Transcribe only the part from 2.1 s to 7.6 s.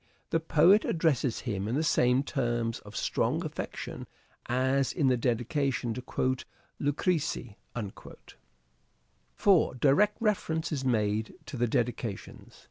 terms of strong affection as in the dedication to" Lucrece."